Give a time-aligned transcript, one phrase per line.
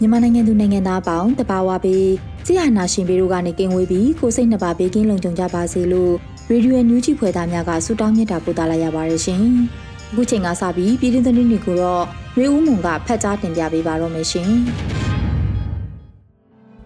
[0.00, 2.06] မြန်မာနိုင်ငံသူနိုင်ငံသားအပေါင်းတဘာဝပေး
[2.46, 6.12] ကြည်ဟာနာရှင်ပေတို့ကနေကင်းဝေးပြီးကိုစိတ်နှပါပေးကင်းလုံခြုံကြပါစေလို့
[6.50, 9.42] ရေဒီယိုညူးချီဖွယ်သားများကဆုတောင်းမြတ်တာပို့သလာရပါတယ်ရှင်။
[10.10, 12.02] အခုချိန်ကစပြီးပြည်တွင်းသတင်းတွေကိုတော့
[12.38, 14.50] ရေဦးမွန်ကဖတ်ကြားတင်ပြပေးပါတော့မယ်ရှင်။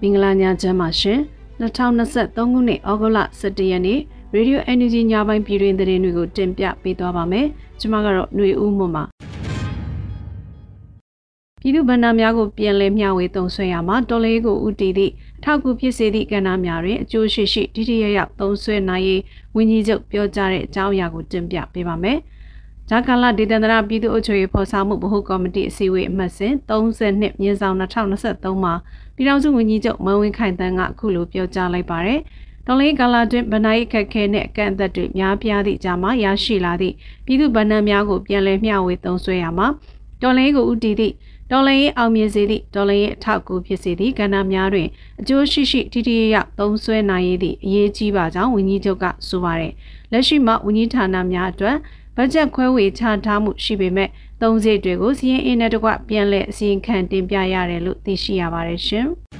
[0.00, 1.18] မင်္ဂလာညချမ်းပါရှင်။
[1.60, 3.98] 2023ခုနှစ်ဩဂုတ်လ17ရက်နေ့
[4.34, 7.46] ရေဒီယို NUG ညပိုင်းပြည်တွင်သတင်းတွေကိုတင်ပြပေးသွားပါမယ်။
[7.80, 9.04] ကျွန်မကတော့ຫນွေဦးမွန်ပါ။
[11.60, 19.22] ပြည်သူ့ဗန္ဒာများကိုပြန်လည်မျှဝေသုံးစွဲရမှာတော်လေးကိုဥတည်သည့်အထောက်အကူဖြစ်စေသည့်ကဏ္ဍများတွင်အကျိုးရှိရှိတိတိယယသုံးစွဲနိုင်ရေး
[19.56, 22.18] ဝန်ကြီးချုပ်ပြောကြားတဲ့အကြောင်းအရာကိုတင်ပြပေးပါမယ်။
[22.88, 28.74] ဂျာကာလာဒေသန္တရပြည်သူ့အုပ်ချုပ်ရေးဖော်ဆောင်မှုဗဟိုကော်မတီအစည်းအဝေးအမှတ်စဉ်32မြင်းဆောင်2023မှာ
[29.16, 32.20] ပြည်ထောင်စုဝန်ကြီးချုပ်မန်ဝင်းခိုင်တန်းကအခုလိုပြောကြားလိုက်ပါတယ်။
[32.66, 36.94] တော်လေးကာလာတွင်ဗနိုင်အခက်ခဲနဲ့အကန့်အသတ်တွေများပြားသည့်အကြမှာရရှိလာသည့်
[37.26, 39.66] ပြည်သူ့ဗန္ဒန်များကိုပြန်လည်မျှဝေသုံးစွဲရမှာ
[40.22, 41.14] တော်လေးကိုဥတည်သည့်
[41.52, 44.88] ဒေါ်လာရေးအောင်မြင်စေသည့်ဒေါ်လာရေးအထောက်အကူဖြစ်စေသည့်ကဏ္ဍများတွင်
[45.20, 49.72] အကျိုးရှိရှိထိထိရောက်သုံးစွဲနိုင်ရသည့်အရေးကြီးပါကြောင်းဝန်ကြီးချုပ်ကဆိုပါတယ်။
[50.12, 51.76] လက်ရှိမှာဝန်ကြီးဌာနများအတွက်
[52.16, 54.08] ဘတ်ဂျက်ခွဲဝေချထားမှုရှိပေမဲ့
[54.42, 59.08] သုံးစိတ်တွေကိုစီးရင်အင်းနဲ့တကွပြန်လည်အစီရင်ခံတင်ပြရတယ်လို့သိရှိရပါတယ်ရှင်။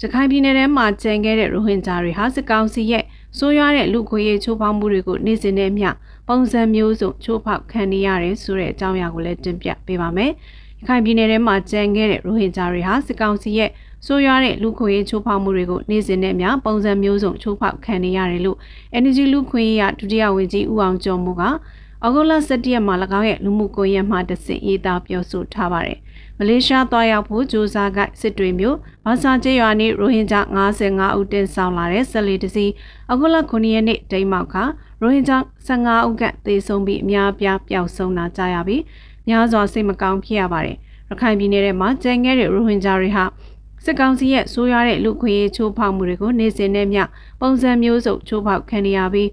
[0.00, 3.04] ရခိုင်ပြည်နယ်ထဲမှာကျန်ခဲ့တဲ့ရိုဟင်ဂျာတွေဟာစစ်ကောင်စီရဲ့
[3.38, 5.88] ဆိုးရွားတဲ့လူခွေရေးချိုးဖောက်မှုတွေကိုနေ့စဉ်နဲ့မျှ
[6.32, 10.30] ပုံစံမျိုးစုံချိုးဖောက်ခံနေရတယ်ဆိုတဲ့အကြောင်းအရာကိုလည်းတင်ပြပေးပါမယ်။
[10.80, 13.70] ရခိုင်ပြည်နယ်ထဲမှာကျန်ခဲ့တဲ့ရိုဟင်ဂျာတွေဟာစစ်ကောင်စီရဲ့
[14.06, 18.58] ဆိုးရွားတဲ့လူခွေရေးချိုးဖောက်မှုတွေကိုနေ့စဉ်နဲ့မျှပုံစံမျိုးစုံချိုးဖောက်ခံနေရတယ်လို့
[18.98, 25.98] Energy လူခွေရေးရဒုတိယဝန်ကြီးဦးအောင်ကျော်မှုကဩဂုတ်လ17ရက်မှာ၎င်းရဲ့လူမှုကွန်ရက်မှာတဆင့်ရေးသားပြောဆိုထားပါတယ်။
[26.38, 32.66] မလေးရှားသွားရောက်ဖို့ကြိုးစားကစစ်တွေမျိုးဘာသာကျေးရွာနေရိုဟင်ဂျာ55ဦးတင်ဆောင်လာတဲ့ဆက်လီတစီ
[33.10, 34.56] ဩဂုတ်လ9ရက်နေ့ဒိန်းမောက်က
[35.02, 38.82] ရိုဟင်ဂျာ15ဦးကသေဆုံးပြီးအများပြားပျောက်ဆုံးလာကြရပြီး
[39.28, 40.76] များစွာစိတ်မကောင်းဖြစ်ရပါတယ်။
[41.10, 43.24] ရခိုင်ပြည်နယ်ထဲမှာကျန်ခဲ့တဲ့ရိုဟင်ဂျာတွေဟာ
[43.84, 47.02] စစ်ကောင်စီရဲ့ဆိုးရွားတဲ့လူခွေရေးချိုးဖောက်မှုတွေကိုနေစဉ်နဲ့မျှ
[47.40, 49.30] ပုံစံမျိုးစုံချိုးဖောက်ခံရပြီး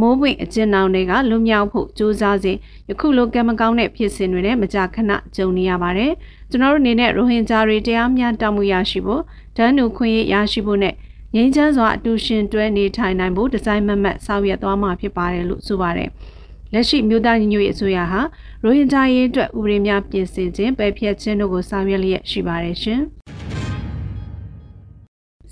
[0.00, 2.56] မိုးပွင့်အကျဉ်းနှောင်တွေကလွတ်မြောက်ဖို့ကြိုးစားစဉ်
[2.88, 6.12] ယခုလိုကံမကောင်းတဲ့ဖြစ်စဉ်တွေနဲ့မကြာခဏကြုံနေရပါတယ်။
[6.50, 9.22] ကျွန်တော်တို့အနေနဲ့ရိုဟင်ဂျာတွေတရားမျှတမှုရရှိဖို့
[9.56, 10.94] ဒန်းနူခွင့်ရရှိဖို့နဲ့
[11.36, 16.08] ငြိမ်းချမ်းစွာအတူရှင်တွဲနေထိုင်နိုင်ဖို့ဒီဇိုင်းမမတ်ဆောင်ရွက်သွားမှာဖြစ်ပါတယ်လို့ဆိုပါတယ်။
[16.72, 18.20] လက်ရှိမြို့သားညီညွတ်ရေးအစိုးရဟာ
[18.64, 23.00] ရိုဟင်ဂျာရေးအတွက်ဥပဒေများပြင်ဆင်ခြင်းပယ်ဖျက်ခြင်းတို့ကိုဆောင်ရွက်လျက်ရှိပါတယ်ရှင်။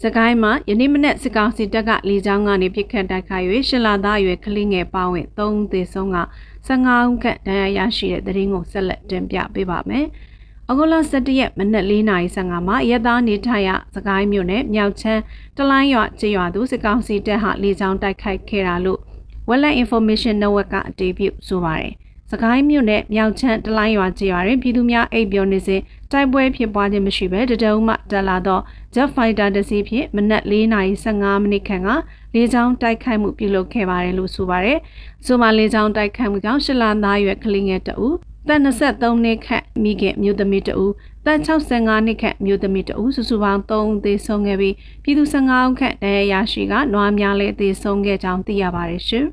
[0.03, 6.19] စကိုင်းမှာယနေ့မနက်စစ်ကောင်စီတပ်ကလေကြောင်းကနေပြစ်ခတ်တိုက်ခိုက်၍ရှလာသားရွယ်ကလေးငယ်ပါဝင်၃သေဆုံးက
[6.69, 10.07] 15ဦးခန့်ဒဏ်ရာရရှိတဲ့တဲ့ရင်ကိုဆက်လက်တင်ပြပေးပါမယ်။
[10.73, 15.21] အဂုလ17ရက်မနက်4:55မှာရဲသားနေထိုင်ရစကိုင်းမြို့နယ်မြောက်ချမ်း
[15.59, 19.01] တလိုင်းရွာကျေးရွာသူစစ်ကောင်စီတပ်ဟာလေကြောင်းတိုက်ခိုက်ခဲ့တာလို့
[19.49, 21.93] Wetland Information Network ကအတည်ပြုဆိုပါတယ်။
[22.31, 25.81] စကိုင်းမြို့နယ်မြောက်ချမ်းတလိုင်းရွာကျေးရွာတွင်ပြည်သူများအိပ်ပျော်နေစဉ်
[26.13, 28.61] တိုက်ပွဲဖြစ်ပွားခြင်းမရှိဘဲတတုံးမှတက်လာသော
[28.95, 31.89] Jet Fighter တစ်စီးဖြင့်မနက်4:15မိနစ်ခန့်က
[32.35, 34.79] လေကြောင်းတိုက်ခိုက်မှုပြုလုပ်ခဲ့ပါတယ်လို့ဆိုပါတယ်။
[35.27, 40.93] ဆိုမှလေကြောင်းတိုက်ခိုက်မှုကြောင့်ရှလန်သားရွယ်ကလေးငယ်တဦး သက်23နှစ်ခန့်မိခင်မြို့သမီးတဦး
[41.27, 49.27] သက်65နှစ်ခန့်မြို့သမီးတဦးစုစုပေါင်း3ဦးသေဆုံးခဲ့ပြီးပြည်သူ15ဦးခန့်ဒဏ်ရာရရှိကနွားများလည်းသေဆုံးခဲ့ကြောင်းသိရပါတယ်ရှင်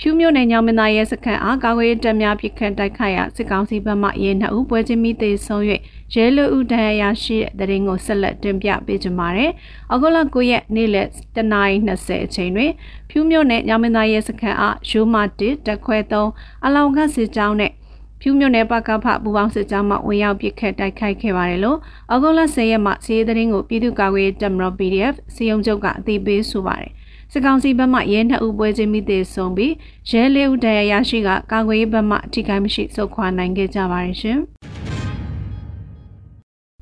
[0.00, 5.62] ဖြူမြို့နယ်ညောင်မင်းသားရဲစခန်းအားကာကွယ်တပ်များပြစ်ခတ်တိုက်ခိုက်ရာစစ်ကောင်စီဘက်မှရဲနှုတ်ပွဲချင်းမိသေးဆုံး၍
[6.12, 9.50] ရဲလူဦးဒဏ်ရာရှိတဲ့တရင်ကိုဆက်လက်တင်ပြပေးကြပါမယ်။
[9.90, 11.06] အောက်တိုဘာ9ရက်နေ့လယ်
[11.36, 12.72] 10:20အချိန်တွင်
[13.10, 17.72] ဖြူမြို့နယ်ညောင်မင်းသားရဲစခန်းအားရိုးမ1တက်ခွဲ3အလောင်ခတ်စစ်ကြောင်းနဲ့
[18.20, 21.78] ဖြူမြို့နယ်ပကဖပူပေါင်းစစ်ကြောင်းမှဝင်ရောက်ပစ်ခတ်တိုက်ခိုက်ခဲ့ပါတယ်လို့
[22.10, 26.92] အောက်တိုဘာ10ရက်မှာစီးရီးသတင်းကိုပြည်သူ့ကာကွယ်တပ်မတော် PDF စီယုံချုပ်ကအသိပေးဆိုပါတယ်။
[27.32, 29.72] စစ်ကောင်စီဘက်မှရဲနှစ်ဦးပွဲချင်းမိသေးဆုံးပြီး
[30.10, 34.40] ရဲလေးဦးတရားရရှိကကာကွယ်ရေးဘက်မှအထိကိမရှိစုခွာနိုင်ခဲ့ကြပါတယ်ရှင်။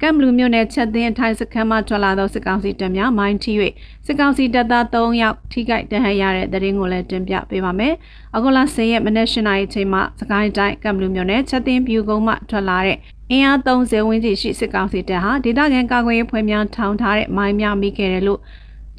[0.04, 3.52] ကမ်ဘလူးမြို့နယ်ချက်သင်းအထိုင်စခန်းမှထွက်လာသောစစ်ကောင်စီတပ်များမိုင်းထိ၍
[4.06, 7.94] စစ်ကောင်စီတပ်သား3ယောက်ထိခိုက်ဒဏ်ရာရတဲ့တဲ့ရင်ကိုလည်းတင်ပြပေးပါမယ်။
[8.37, 12.99] အခုလ10ရက်မနက်၈နာရီချိန်မှာစကိုင်းတိုင်းကမ်ဘလူးမြို့နယ်ချက်သင်းပြူကုန်းမှထွက်လာတဲ့
[13.31, 18.40] အင်အား30ဝန်းကျင်ရှိစစ်ကောင်စီတပ်ဟာဒေသခံကာကွယ်ရေးဖွဲ့များထောင်ထားတဲ့မိုင်းများမိခဲ့တယ်လို့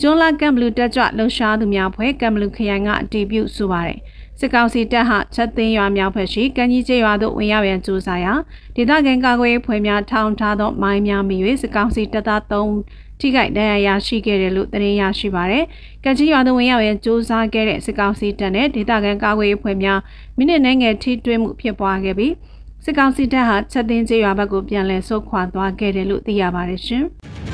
[0.01, 3.99] ကျွန်းလာကမ်ဘလူးတက်ကြွလှုပ်ရှားသူများဖွဲ့ကမ်ဘလူးခရိုင်ကအတည်ပြုဆိုပါတယ်။
[4.45, 8.33] စစ်ကောင်စီတပ်ဟာချက်သိန်းရွာမြောက်ဘက်ရှိကံကြီးကျေးရွာသို့ဝင်ရောက်ရန်ကြိုးစားရာ
[8.75, 15.65] ဒေသခံကာကွယ်ရေးဖွဲ့များထောင်ထားသောမိုင်းများမိ၍စစ်ကောင်စီတပ်သား3ထိခိုက်ဒဏ်ရာရရှိခဲ့တယ်လို့သတင်းရရှိပါရယ်။
[16.03, 19.99] ကံကြီးရွာသို့ဝင်ရောက်ရန်ကြိုးစားခဲ့တဲ့စစ်ကောင်စီတပ်နဲ့ဒေသခံကာကွယ်ရေးဖွဲ့များ
[20.37, 22.33] မိနစ်နဲ့ငယ်ထိတွေ့မှုဖြစ်ပွားခဲ့ပြီး
[22.85, 27.05] စစ်ကောင်စီတပ်ဟာချက်သိန်းကျေးရွာဘက်ကိုပြန်လည်ဆုတ်ခွာသွားခဲ့တယ်လို့သိရပါတယ်ရှင်။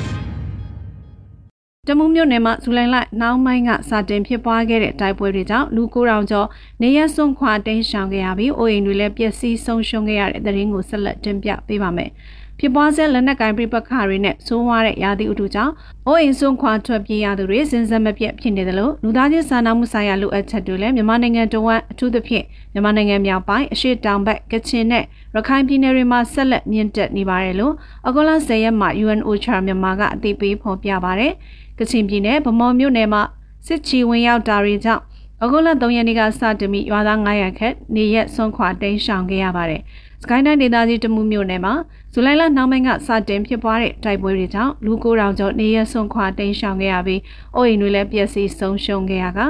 [1.88, 6.48] တမူးမြို့နယ်မှာဇူလိုင်လနှောင်းပိုင်းကစတင်ဖြစ်ပွားခဲ့တဲ့တိုက်ပွဲတွေကြောင့်လူ900ကျော်
[6.82, 12.10] နေရစွန့်ခွာတိမ်းရှောင်ခဲ့ရပြီးအိုးအိမ်တွေလည်းပျက်စီးဆုံးရှုံးခဲ့ရတဲ့သတင်းကိုဆက်လက်တင်ပြပေးပါမယ်။
[12.58, 15.72] ဖြစ်ပွားဆဲလက်နက်ကင်ပြပခါတွေနဲ့ဆိုးဝါးတဲ့ရာသီဥတုကြောင့်
[16.06, 25.04] အိုးအိမ်စွန့်ခွာထွက်ပြေးရသူတွေစဉ်ဆက်မပြတ်ဖြစ်နေတယ်လို့လူသားချင်းစာနာမှုဆိုင်ရာလိုအပ်ချက်တွေလည်းမြန်မာနိုင်ငံတဝန်းအထူးသဖြင့်မြန်မာနိုင်ငံမြောက်ပိုင်းအရှေ့တောင်ဘက်ကချင်နဲ့
[25.34, 27.74] ရခိုင်ပြည်နယ်တွေမှာဆက်လက်မြင့်တက်နေပါတယ်လို့
[28.06, 31.32] အကောလ10ရက်မှာ UNOCHA မြန်မာကအသိပေးဖော်ပြပါတယ်။
[31.80, 33.22] ကချင်ပြည်နယ်ဗမော်မြို့နယ်မှာ
[33.66, 35.02] စစ်ချီဝင်ရောက်တာတွေကြောင့်
[35.42, 39.82] အဂုလ3ရက်နေ့ကစတင်ပြီးရွာသား900ခန့်နေရက်ဆွန့်ခွာတိမ်းရှောင်ခဲ့ရပါတယ်။
[40.22, 41.74] စကိုင်းတိုင်းဒေသကြီးတမှုမြို့နယ်မှာ
[42.12, 47.20] ဇူလိုင်လနှောင်းပိုင်းကစတင်ဖြစ်ပွားတဲ့တိုက်ပွဲတွေကြောင့်လူ900ကျော်နေရက်ဆွန့်ခွာတိမ်းရှောင်ခဲ့ရပြီး
[47.54, 49.40] အိုးအိမ်တွေလည်းပျက်စီးဆုံးရှုံးခဲ့ရက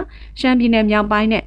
[0.41, 1.45] ရှမ်းပြည်နယ်မြောက်ပိုင်းနဲ့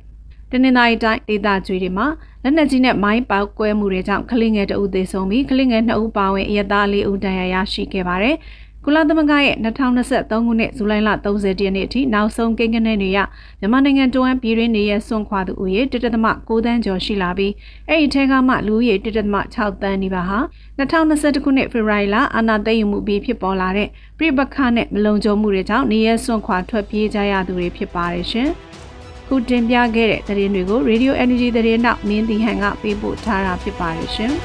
[0.52, 2.08] တနင်္သာရီတိုင်းဒေသကြီးတွေမှာ
[2.44, 8.36] လက်နက်ကြီးနဲ့မိုင်းပေါက်ကွဲမှုတွေကြောင့်ကလေးငယ်တအုပ်သေဆုံးပြီးကလေးငယ်2ဦးပါဝင်အရသား4ဦးဒဏ်ရာရရှိခဲ့ပါတယ်။
[8.86, 13.20] ကုလသမဂ္ဂရဲ့2023ခုနှစ်ဇူလိုင်လ30ရက်နေ့အထိနောက်ဆုံးကိန်းဂဏန်းတွေရ
[13.60, 17.54] မြန်မာနိုင်ငံတွင်းပြည်တွင်းနေရဆွန့်ခွာသူဦးရေ1.6တန်းကျော်ရှိလာပြီး
[17.90, 20.40] အဲ့ဒီထဲကမှလူဦးရေ1.6တန်းနီးပါးဟာ
[20.80, 23.88] 2021ခုနှစ်ဖေဖော်ဝါရီလအာဏာသိမ်းယူမှုပြီးဖြစ်ပေါ်လာတဲ့
[24.18, 28.50] ပြိပခနဲ့မလုံခြုံမှုတွေကြောင့်နေရဆွန့်ခွာထွက်ပြေးကြရသူတွေဖြစ်ပါတယ်ရှင်။
[29.28, 34.34] ခုတင်ပြခဲ့တဲ့သတင်းတွေကို Radio Energy သတင်းနောက်မင်းတီဟန်ကပေးပို့ထားတာဖြစ်ပါတယ်ရှင်။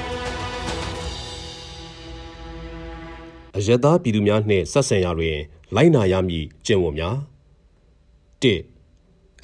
[3.56, 5.36] အယက်သားပြည်သူများနှင့်ဆက်ဆံရာတွင်
[5.74, 7.16] လိုက်နာရမည့်ကျင့်ဝတ်များ
[8.42, 8.44] ၁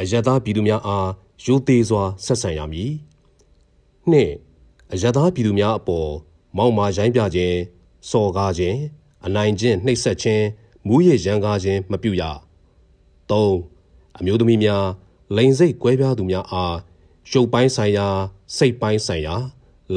[0.01, 1.09] အယက်သားပြည်သူများအား
[1.45, 2.93] ရိုသေစွာဆက်ဆံရမည်
[4.11, 4.15] ၂
[4.93, 6.11] အယက်သားပြည်သူများအပေါ်
[6.57, 7.57] မောက်မာရိုင်းပြခြင်း
[8.11, 8.79] စော်ကားခြင်း
[9.27, 10.45] အနိုင်ကျင့်နှိပ်စက်ခြင်း
[10.87, 12.23] မူးယစ်ရန်ကားခြင်းမပြုရ
[13.31, 13.33] ၃
[14.19, 14.85] အမျိုးသမီးများ
[15.37, 16.77] လိန်စိတ်ကွဲပြားသူများအား
[17.31, 18.09] ရုပ်ပိုင်းဆိုင်ရာ
[18.57, 19.35] စိတ်ပိုင်းဆိုင်ရာ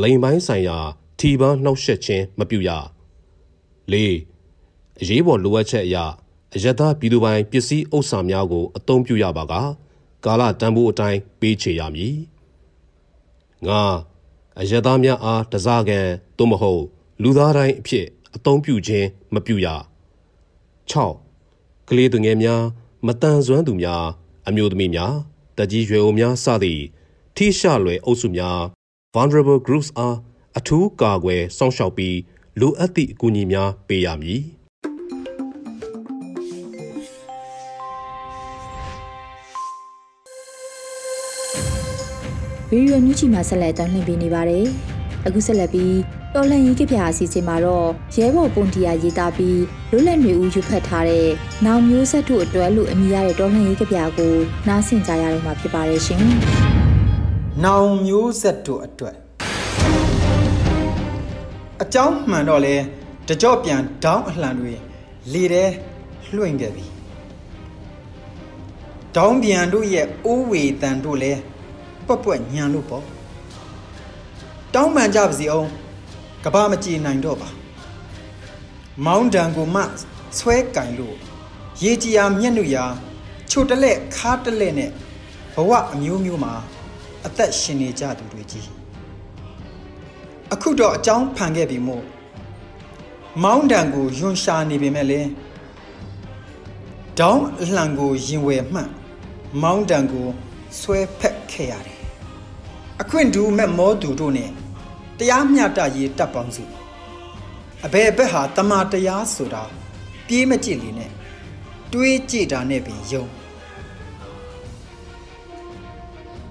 [0.01, 0.77] လိန်ပိုင်းဆိုင်ရာ
[1.19, 2.69] ထီပန်းနှောက်ယှက်ခြင်းမပြုရ
[3.94, 3.95] ၄
[5.01, 5.98] အရေးပေါ်လိုအပ်ချက်အရ
[6.56, 9.54] အယက်သားပြည်သူပိုင်ပစ္စည်းဥစ္စာများကိုအသုံးပြုရပါက
[10.25, 12.18] ကာလတန်ဖိုးအတိုင်းပေးချေရမည်
[13.66, 13.69] ၅
[14.60, 16.07] အယက်သားများအားတစားကန်
[16.38, 16.84] သို့မဟုတ်
[17.22, 18.06] လူသားတိုင်းအဖြစ်
[18.36, 19.68] အသုံးပြုခြင်းမပြုရ
[20.92, 20.94] ၆
[21.90, 22.63] ကလေးသူငယ်များ
[23.06, 24.06] မတန်ဆွမ်းသူများ
[24.48, 25.16] အမျိုးသမီးများ
[25.57, 26.83] တကြီးရွယ်အိုများစသည့်
[27.36, 28.60] ထိရှလွယ်အုပ်စုများ
[29.13, 30.16] vulnerable groups အား
[30.57, 32.16] အထူးကာကွယ်စောင့်ရှောက်ပြီး
[32.62, 34.42] လိုအပ်သည့်အကူအညီများပေးရမည်။
[42.69, 44.66] ဗီဒီယိုညချီမှာဆက်လက်တင်ပြနေပါတယ်။
[45.26, 45.95] အခုဆက်လက်ပြီး
[46.33, 49.61] တော်လန်ရေးကပြအစီအစဉ်မှာတော့ရဲဘော်ပုံတရားရေးသားပြီး
[49.92, 51.28] လွတ်လပ်နေဦးယူဖတ်ထားတဲ့
[51.66, 54.33] နောင်မျိုးဆက်တို့အတွက်လို့အမည်ရတဲ့တော်လန်ရေးကပြကို
[54.68, 56.23] နားဆင်ကြရတော့မှာဖြစ်ပါတယ်ရှင်။
[57.64, 59.27] နောင်မျိုးဆက်တို့အတွက်
[61.88, 62.76] အကြောင်းမှန်တော့လဲ
[63.28, 64.74] တကြော့ပြန်ဒေါင်းအလှန်တွေ
[65.34, 65.66] လေထဲ
[66.36, 66.86] လွှင့်ခဲ့ပြီ
[69.16, 71.34] ဒေါင်းပြန်တို့ရဲ့အိုးဝေတန်တို့လဲ
[72.06, 73.06] ပွက်ပွက်ညံလို့ပေါ့
[74.74, 75.70] တောင်းပန်ကြပါစီအောင်
[76.44, 77.50] ကဘာမကြည်နိုင်တော့ပါ
[79.06, 79.82] မောင်းတန်ကိုမှ
[80.38, 81.16] ဆွဲကင်လို့
[81.84, 82.86] ရေကြီးယာမျက်နှာရာ
[83.52, 84.92] ချိုတလက်ခါတလက်နဲ့
[85.56, 86.54] ဘဝအမျိုးမျိုးမှာ
[87.26, 88.77] အသက်ရှင်နေကြသူတွေကြီး
[90.54, 92.06] အခုတော့အကြောင်းဖန်ခဲ့ပြီမို့
[93.44, 95.30] မောင်းတံကိုယွန်ရှာနေပေမဲ့လည်း
[97.19, 98.89] ဒေါင်းအလှန်ကိုရင်ဝယ်မှန်
[99.61, 100.27] မောင်းတံကို
[100.80, 101.99] ဆွဲဖက်ခဲ့ရတယ်
[103.01, 104.51] အခွင့်တူမဲ့မောသူတို့နဲ့
[105.18, 106.63] တရားမျှတရေးတပ်ပေါင်းစု
[107.85, 109.63] အဘယ်ဘက်ဟာတမာတရားဆိုတာ
[110.27, 111.11] ပြေးမကြည့်လေနဲ့
[111.94, 113.25] တွေးကြည့်တာနဲ့ပင်ယုံ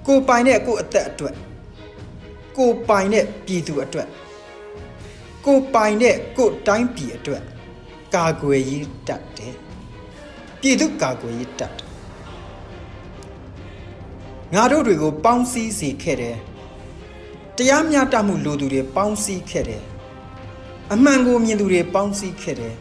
[0.06, 1.36] ကိုပိုင်တဲ့ကိုအသက်အတွက်
[2.56, 4.08] ကိုပိုင်တဲ့ပြည်သူအတွက်
[5.46, 7.42] ကိုပိုင်တဲ့ကိုတိုင်းပြည်အတွက်
[8.14, 9.54] ကာကွယ်ရေးတတ်တယ်
[10.60, 11.86] ပြည်သူကာကွယ်ရေးတတ်တယ်
[14.54, 16.36] ငါတို့တွေကိုပေါင်းစည်းစေခဲ့တယ်
[17.56, 19.82] တရားမျှတမှုလိုသူတွေပေါင်းစည်းခဲ့တယ်
[20.92, 22.75] အမှန်ကိုမြင်သူတွေပေါင်းစည်းခဲ့တယ်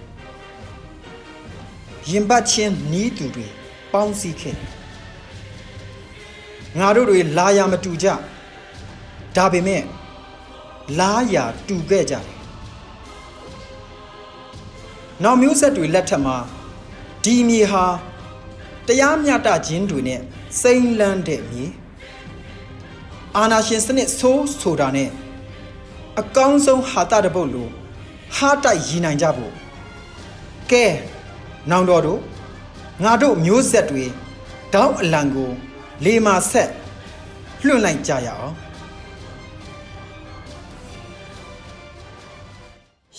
[2.09, 3.47] ရင်ပတ်ချင်းနီးသူတွေ
[3.93, 4.71] ပေါင်းစည်းခဲ့တယ်
[6.79, 8.07] ငါတို့တွေလာရမတူကြ
[9.37, 9.81] ဒါပေမဲ့
[10.99, 12.35] လားရာတူခဲ့ကြတယ်
[15.23, 16.37] နောက်မျိုးဆက်တွေလက်ထက်မှာ
[17.23, 17.85] ဒီမြေဟာ
[18.87, 20.21] တရားမျှတခြင်းတွေနဲ့
[20.61, 21.65] စိမ့်လန်းတဲ့မြေ
[23.35, 25.09] အာနာရှင်စနစ်ဆိုးဆိုတာနဲ့
[26.19, 27.67] အကောင်းဆုံးဟာတာတပုတ်လို
[28.35, 29.53] ဟာတိုက်ရည်နိုင်ကြဖို့
[30.71, 30.85] ကဲ
[31.71, 32.19] နောင်တော်တို့
[33.03, 34.05] ငါတို့မျိုးဆက်တွေ
[34.73, 35.49] တောင်းအလံကို
[36.05, 36.69] လေမာဆက်
[37.65, 38.51] လွှင့်လိုက်ကြရအောင်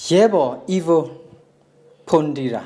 [0.09, 1.03] ရဲဘော် evil
[2.09, 2.63] ဖွန်ဒီရာ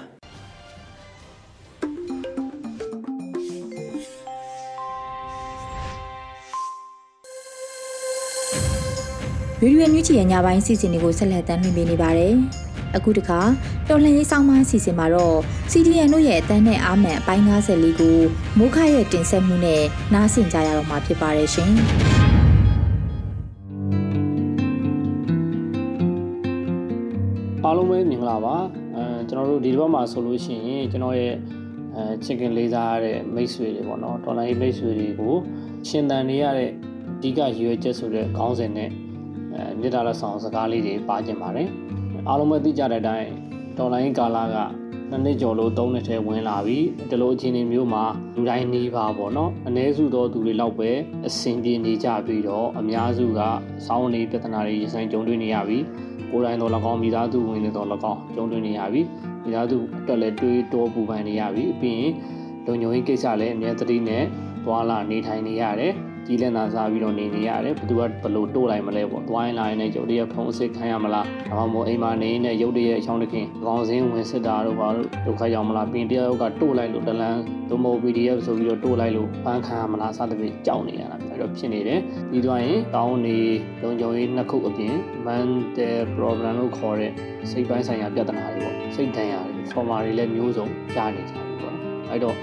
[9.61, 12.35] ဗီဒီယိုညွှန်ချီရဲ့ညပိုင်းစီစဉ်တွေကိုဆက်လက်တင်ပြနေပါတယ်။
[12.97, 13.41] အခုတခါ
[13.89, 15.37] တော်လှန်ရေးဆောင်မစီစဉ်မှာတော့
[15.71, 18.19] CDN တို့ရဲ့အတန်းနဲ့အာမန်အပိုင်း54ကို
[18.59, 19.83] မိုးခရဲ့တင်ဆက်မှုနဲ့
[20.15, 21.73] နားဆင်ကြရတော့မှာဖြစ်ပါတယ်ရှင်။
[27.71, 28.57] အားလုံးပဲမင်္ဂလာပါ
[28.97, 31.35] အဲကျွန်တော်တို့ဒီတစ်ပတ်မှာဆိုလို့ရှိရင်ကျွန်တော်ရဲ့
[31.97, 35.35] အဲချစ်ခင်လေးစားရတဲ့မိတ်ဆွေတွေပေါ့နော်ဒေါ်လာရေးမိတ်ဆွေတွေကို
[35.89, 38.91] ရှင်သန်နေရတဲ့အဓိကရည်ရွယ်ချက်ဆိုတဲ့ခေါင်းစဉ်နဲ့
[39.55, 41.69] အဲမြေတားလက်ဆောင်စကားလေးတွေပါကျင်ပါတယ်
[42.29, 43.29] အားလုံးပဲသိကြတဲ့အတိုင်း
[43.79, 44.57] ဒေါ်လာရေးကာလာက
[45.11, 46.79] နှစ်နှစ်ကျော်လို့သုံးနှစ်ထဲဝင်လာပြီ
[47.11, 50.91] ဒီလိုအခြေအနေမျိုးမှာလူတိုင်းနေပါပေါ့နော်အ ਨੇ စုသောသူတွေလောက်ပဲ
[51.27, 53.41] အဆင်ပြေနေကြပြီးတော့အများစုက
[53.87, 55.79] စောင်းနေပြဿနာတွေရင်ဆိုင်ကြုံတွေ့နေရပြီ
[56.31, 59.01] ကိုယ်တိုင်တော့၎င်းမိသားစုဝင်တွေတော့၎င်းကြုံတွေ့နေရပြီ
[59.45, 62.13] မိသားစုအတွက်လည်းတွေးတောပူပန်နေရပြီပြီးရင်
[62.67, 64.25] လုံခြုံရေးကိစ္စလည်းအမြဲတမ်းနဲ့
[64.65, 65.93] သွာလာနေထိုင်နေရတယ်
[66.31, 83.39] ကြီးလက်နာစားပြီးတော့နေနေရတယ်ဘသူကဘလို့တိုးလိုက်မလဲပေါ့သွားရင်လာရင်လည်းရုပ်တရက်ဖုံးစစ်ခိုင်းရမလားဒါမှမဟုတ်အိမ်မှာနေနေရုပ်တရက်အချောင်းတခင်ကောင်းစင်းဝင်စစ်တာတို့ဘာလို့ဒုက္ခရောက်မလားပြင်တယောက်ကတိုးလိုက်လို့တလန်းသို့မဟုတ် PDF ဆိုပြီးတော့တိုးလိုက်လို့ပန်းခံရမလားစသဖြင့်ကြောက်နေရတာအဲ့တော့ဖြစ်နေတယ်ပြီးသွားရင်တောင်းနေ
[83.83, 84.95] လုံခြုံရေးနှစ်ခုအပြင်
[85.27, 87.13] mental problem လို့ခေါ်တဲ့
[87.51, 92.37] စိတ်ပိုင်းဆိုင်ရာပြဿနာတွေပေါ့စိတ်ဒဏ်ရာတွေ trauma တွေလည်းမျိုးစုံကြားနေကြပြီပေါ့နော်အဲ့တော့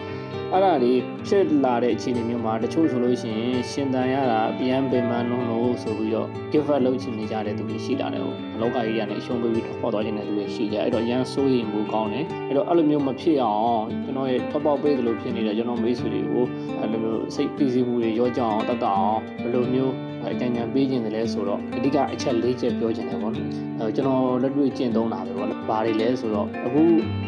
[0.53, 0.93] အဲ့ဒါတွေ
[1.27, 16.45] ဖြစ်လာတဲ့အခြေအနေမျိုးမှာတချို့ဆိုလို့ရှိရင်ရှင်တန်ရတာပြန်ပင်မလုံးလို့ဆိုပြီးတော့ give up လုပ်ချင်နေကြတဲ့သူတွေရှိတာတယ်ဟုတ်လောကကြီးကနေအရှုံးပေးပြီးထွက်သွားခြင်းတဲ့သူတွေရှိကြအဲ့တော့ရန်စိုးရင်ဘူးကောင်းတယ်အဲ့တော့အဲ့လိုမျိုးမဖြစ်အောင်ကျွန်တော်ရဲ့ထွက်ပေါက်ပေးသလိုဖြစ်နေတဲ့ကျွန်တော်မိတ်ဆွေတွေကို
[16.79, 19.93] အဲ့လိုမျိုးစိတ်ပီစီမှုတွေရောကြအောင်တတ်တအောင်ဘယ်လိုမျိုး
[20.31, 23.45] အကြံဉာဏ်ပေးခြင်းတယ်လဲဆိုတော့အဓိကအချက်၄ချက်ပြောခြင်းတယ်ပေါ့နော်
[23.79, 26.83] အဲကျွန်တော်လက်တွေ့ကျင့်သုံးတာပဲပေါ့နော်ဘာတွေလဲဆိုတော့အခု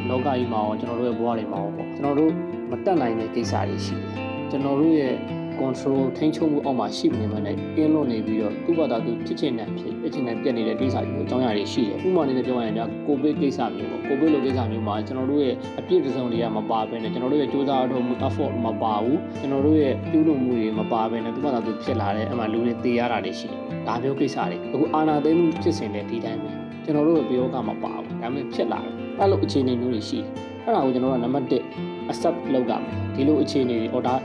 [0.10, 2.34] လောကကြီးမှာရောကျွန်တော်တို့ရဲ့ဘဝတွေမှာရောပေါ့ကျွန်တော်တို့
[2.72, 4.10] မတက်နိုင်တဲ့ကိစ္စတွေရှိတယ်
[4.50, 5.16] ကျွန်တော်တို့ရဲ့
[5.62, 26.50] control ထိန်းချုပ်မှုအောက်မှာရှိနေမှလည်းကင်းလွတ်နေပြီးတော့သူ့ဘာသာသူဖြစ်ချင်တဲ့ဖြစ်ဖြစ်ချင်တဲ့ပြက်နေတဲ့ကိစ္စမျိုးအကြောင်းအရာတွေရှိတယ်ဥပမာအနေနဲ့ပြောရရင်ဒါကိုဗစ်ကိစ္စမျိုးပေါ့ကိုဗစ်လိုကိစ္စမျိုးမှာကျွန်တော်တို့ရဲ့အပြည့်အစုံတွေကမပါဘဲနဲ့ကျွန်တော်တို့ရဲ့စူးစမ်းအထောက်မှု effort မပါဘူးကျွန်တော်တို့ရဲ့ပြုလုပ်မှုတွေမပါဘဲနဲ့သူ့ဘာသာသူဖြစ်လာတဲ့အမှလူတွေတေးရတာတွေရှိတယ်ဒါမျိုးကိစ္စတွေအခုအာနာသိမှုဖြစ်စဉ်တဲ့ဒီတိုင်းပဲ
[26.84, 30.28] ကျွန်တော်တို့ရဲ့ပြောကမပါဘူးဒါပေမဲ့ဖြစ်လာတယ်အဲ့လိုအခြေအနေမျိုးတွေရှိတယ်
[30.66, 32.84] အဲ့ဒါကိုကျွန်တော်တို့ကနံပါတ်1 accept လုပ်ကြမယ်
[33.16, 34.16] ဒီလိုအခြေအနေတွေဟောဒါ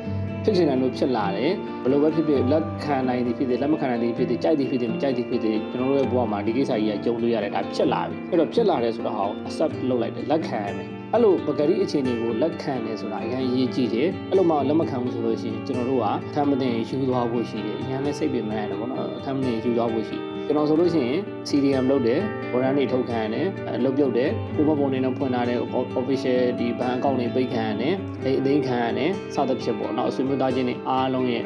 [0.45, 22.21] ဖြစ်ချင်တယ်လို့ဖြစ်လာတယ်ဘယ်လိုပဲဖြစ်ဖြစ်လက်ခံနိုင်သည်ဖြစ်သည်လက်မခံနိုင်သည်ဖြစ်သည်ကြိုက်သည်ဖြစ်သည်မကြိုက်သည်ဖြစ်သည်ကျွန်တော်တို့ရဲ့ဘဝမှာဒီကိစ္စကြီးကကြုံတွေ့ရတယ်ဒါဖြစ်လာပြီအဲ့တော့ဖြစ်လာတယ်ဆိုတော့ဟော accept လုပ်လိုက်တယ်လက်ခံရမယ်အဲ့လိုပဂရိအခြေအနေကိုလက်ခံတယ်ဆိုတာအရင်အရေးကြီးတယ်အဲ့လိုမှလက်မခံဘူးဆိုလို့ရှိရင်ကျွန်တော်တို့ကထမ်းမတင်ယူသွားဖို့ရှိတယ်အရင်လည်းစိတ်ပင်မရတယ်ပေါ့နော်ထမ်းမတင်ယူသွားဖို့ရှိ ကျွန်တော်ဆိုလို့ရှိရင် CDM လုပ်တယ်
[22.53, 23.47] ဘောရန်တွေထုတ်ခံရတယ်
[23.85, 25.59] လုတ်ပြုတ်တယ်ကိုမပုံနေတော့ဖွင့်ထားတဲ့
[26.01, 31.45] official ဒီဘဏ်အကောင့်တွေပိတ်ခံရတယ်အိမ်အသိခံရတယ်စသဖြင့်ပေါ့နော်အဆွေမျိုးသားချင်းတွေအားလုံးရဲ့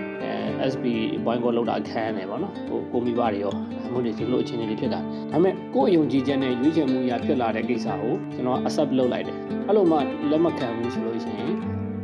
[0.73, 0.85] SB
[1.25, 3.53] ဘိုင်းကောလောက်တာခံရတယ်ပေါ့နော်ဟိုကိုမိဘတွေရော
[3.87, 9.37] အမှုတွေဒီလိုအခြေအနေတွေဖြစ်တာဒါပေမဲ့ကိုယ့်အယုံကြည်ချက်နဲ့ရွေးချယ်မှုအရာဖြစ်လာတဲ့ကိစ္စကိုကျွန်တော် accept လုပ်လိုက်တယ်
[9.67, 9.99] အဲ့လိုမှ
[10.31, 11.53] လက်မခံဘူးဆိုလို့ရှိရင်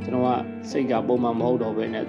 [0.04, 0.28] ကျွန်တော်က
[0.70, 2.04] စိတ်ကပုံမှန်မဟုတ်တော့ဘဲနဲ့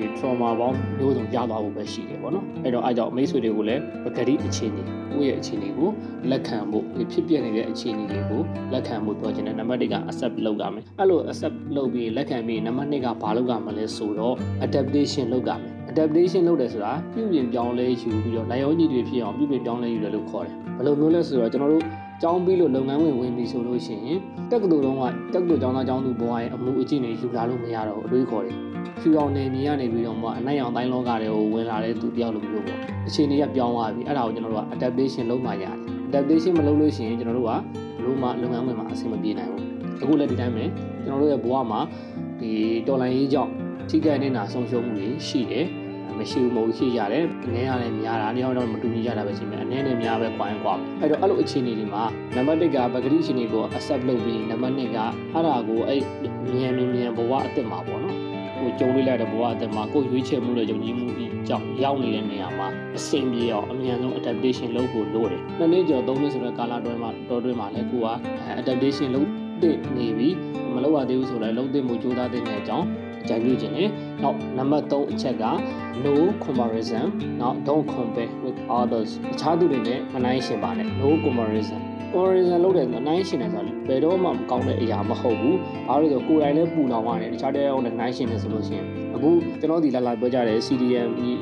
[0.00, 5.88] ဒီ trauma ပေါင်းမျိုးစုံရသွားဖို့ပဲရှိတယ်ပေါ့နော်အဲ့တော့အားကြောင့်မိတ်ဆွေတွေကိုလည်းပဂတိအခြေအနေကိုယ့်ရဲ့အခြေအနေကို
[6.30, 8.40] လက်ခံဖို့ဖြစ်ပြနေတဲ့အခြေအနေတွေကို
[8.72, 14.34] လက်ခံဖို့ပြောချင်တယ်နံပါတ်1က accept လုပ်ရမယ်အဲ့လို accept လုပ်ပြီးလက်ခံပြီးနံပါတ်2ကဘာလုပ်ရမလဲဆိုတော့
[14.66, 21.84] adaptation လုပ်ရမယ် adaptation လုပ်တယ်ဆိုတာပြုပြင်ပြောင်းလဲယူပြီးတော့နိုင်ရောညီတွေဖြစ်အောင်ပြုပြင်ပြောင်းလဲယူတယ်လို့ခေါ်တယ်ဘယ်လိုမျိုးလဲဆိုတော့ကျွန်တော်တို့
[22.22, 24.18] ကျောင်းပြီးလို့လုပ်ငန်းဝင်ဝင်ပြီဆိုလို့ရှိရင်
[24.50, 25.02] တက္ကသိုလ်တုန်းက
[25.34, 28.56] တက္ကသိုလ်ကျောင်းသားကျောင်းသူဘဝရဲ့အမှုအကျင့်တွေယူလာလို့မရတော့ဘူးအတွေးခေါ်တယ်
[29.00, 35.74] ဖြူအောင်နေနေရနေပြီးတော့မှအနိုင်အောင်တိုင်းလောကတွေကိုဝင်လာတဲ့သူတယောက်လိုမျိုးပေါ့အခြေအနေကပြောင်းသွားပြီအဲ့ဒါကိုကျွန်တော်တို့က adaptation လုပ်မှရတယ်
[36.08, 39.64] adaptation မလုပ်လို့ရှိရင်ကျွန်တော်တို့ကဘလို့မှလုပ်ငန်းဝင်မှာအဆင်မပြေနိုင်ဘူး
[40.02, 40.64] အခုလည်းဒီတိုင်းပဲ
[41.04, 41.80] ကျွန်တော်တို့ရဲ့ဘဝမှာ
[42.40, 42.50] ဒီ
[42.86, 43.50] တော်လိုင်းရေးကြောင့်
[43.88, 45.66] ထိခိုက်နေတာဆုံးရှုံးမှုတွေရှိတယ်
[46.20, 52.04] မရှိဘူးမဟုတ်ရှိရတယ်အနည်းရတယ်များတာနေအောင်တော့မတူညီကြတာပဲရှိမယ်အနည်းနဲ့များပဲကွာရင်ကွာမယ်အဲ့တော့အဲ့လိုအခြေအနေတွေမှာ
[52.36, 54.98] နံပါတ်1ကပဂတိအခြေအနေကို accept လုပ်ပြီးနံပါတ်2က
[55.32, 56.00] အဲ့ဒါကိုအဲ့
[56.54, 58.16] မြန်မြန်မြန်ဘဝအစ်စ်မှာပေါ့နော်
[58.60, 68.08] ကိုကြုံလေးလိုက်တဲ့ဘဝအသက်မှာကိုရွေးချယ်မှုနဲ့ယုံကြည်မှုကြီးကြောင့်ရောက်နေတဲ့နေရာမှာအဆင်ပြေအောင်အမြန်ဆုံး adaptation လုပ်ဖို့လိုတယ်။နှစ်နှစ်ကျော်သုံးနှစ်ဆိုတဲ့ကာလတွင်းမှာတော်တွင်းမှာလည်းကိုက
[68.60, 69.28] adaptation လုပ်
[69.62, 70.34] တဲ့နေပြီး
[70.74, 72.86] မလုပ်ရသေးဘူးဆိုတော့လုံးသိမှုကြိုးစားတဲ့အကြောင်း
[73.22, 73.88] အကြံပြုခြင်းနဲ့
[74.22, 75.44] နောက်နံပါတ်3အချက်က
[76.04, 77.06] no comparison
[77.40, 81.80] နောက် don't compare with others တခြားသူတွေနဲ့မနိုင်ရှင်ပါနဲ့ no comparison
[82.12, 85.56] comparison လုပ်တယ်ဆိုနိုင်ရှင်တယ်ဆိုတော့ဘယ်တော့မှမကောင်းတဲ့အရာမဟုတ်ဘူး။
[85.88, 91.32] ဘာလို့လဲဆိုကိုယ်တိုင်လည်းပူလောင်ရတယ်တခြားတဲ့အောင်နဲ့နိုင်ရှင်တယ်ဆိုလို့ရှိရင်အခုကျွန်တော်ဒီလာလာပြောကြတယ် CDM ညီ